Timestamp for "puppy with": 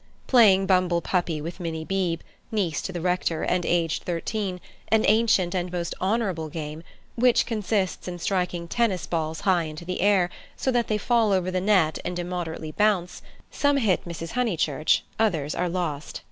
0.99-1.59